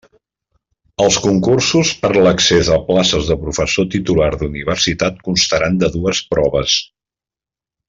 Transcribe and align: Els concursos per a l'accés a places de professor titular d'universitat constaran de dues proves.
Els 1.03 1.17
concursos 1.25 1.91
per 2.05 2.11
a 2.15 2.23
l'accés 2.27 2.71
a 2.77 2.79
places 2.87 3.29
de 3.33 3.37
professor 3.43 3.87
titular 3.97 4.31
d'universitat 4.41 5.23
constaran 5.29 5.79
de 5.85 5.91
dues 5.99 6.25
proves. 6.35 6.81